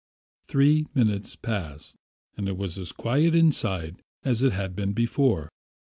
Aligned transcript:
Three 0.47 0.87
minutes 0.95 1.35
passed 1.35 1.95
and 2.35 2.47
it 2.47 2.57
was 2.57 2.79
as 2.79 2.91
quiet 2.91 3.35
inside 3.35 4.01
as 4.23 4.41
it 4.41 4.51
had 4.51 4.75
been 4.75 4.93
before. 4.93 5.51